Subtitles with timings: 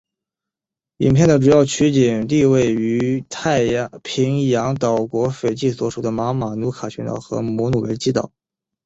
[0.97, 3.61] 影片的主要取景地位于太
[4.01, 8.31] 平洋岛国斐济所属的马马努卡群岛的摩努雷基岛。